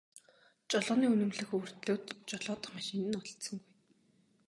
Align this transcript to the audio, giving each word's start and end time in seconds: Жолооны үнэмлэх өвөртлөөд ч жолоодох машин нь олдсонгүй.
Жолооны 0.69 1.05
үнэмлэх 1.13 1.49
өвөртлөөд 1.55 2.05
ч 2.27 2.29
жолоодох 2.29 2.71
машин 2.77 2.99
нь 3.07 3.17
олдсонгүй. 3.21 3.73